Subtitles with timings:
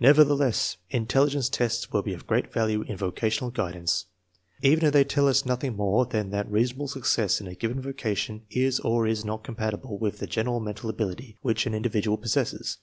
[0.00, 4.06] Nevertheless, intelligence tests will be of great value in vocational guidance,
[4.62, 7.82] even if they tell us noth ing more than that reasonable success in a given
[7.82, 12.16] voca tion is or is not compatible with the general mental .ability which an individual
[12.16, 12.78] possesses.